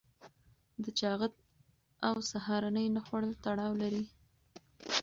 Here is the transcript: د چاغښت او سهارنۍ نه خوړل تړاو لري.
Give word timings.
د 0.83 0.85
چاغښت 0.99 1.33
او 2.07 2.15
سهارنۍ 2.31 2.87
نه 2.95 3.01
خوړل 3.05 3.33
تړاو 3.43 3.73
لري. 3.81 4.03